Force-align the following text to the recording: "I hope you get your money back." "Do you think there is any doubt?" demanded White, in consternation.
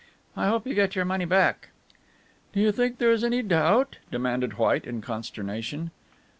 "I 0.35 0.47
hope 0.47 0.65
you 0.65 0.73
get 0.73 0.95
your 0.95 1.05
money 1.05 1.25
back." 1.25 1.69
"Do 2.53 2.59
you 2.59 2.71
think 2.71 2.97
there 2.97 3.11
is 3.11 3.23
any 3.23 3.43
doubt?" 3.43 3.97
demanded 4.09 4.53
White, 4.57 4.85
in 4.87 4.99
consternation. 4.99 5.91